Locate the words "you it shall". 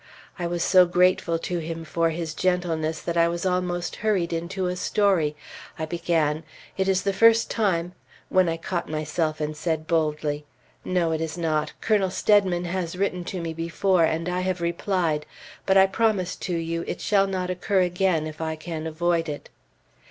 16.55-17.27